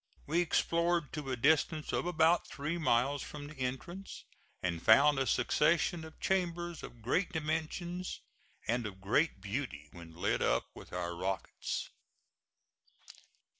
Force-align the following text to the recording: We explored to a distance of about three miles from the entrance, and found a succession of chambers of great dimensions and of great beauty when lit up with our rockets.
We 0.25 0.39
explored 0.41 1.13
to 1.13 1.29
a 1.29 1.35
distance 1.35 1.93
of 1.93 2.07
about 2.07 2.47
three 2.47 2.79
miles 2.79 3.21
from 3.21 3.45
the 3.45 3.59
entrance, 3.59 4.23
and 4.63 4.81
found 4.81 5.19
a 5.19 5.27
succession 5.27 6.03
of 6.03 6.19
chambers 6.19 6.81
of 6.81 7.03
great 7.03 7.31
dimensions 7.31 8.19
and 8.67 8.87
of 8.87 8.99
great 8.99 9.41
beauty 9.41 9.89
when 9.91 10.15
lit 10.15 10.41
up 10.41 10.71
with 10.73 10.91
our 10.91 11.15
rockets. 11.15 11.91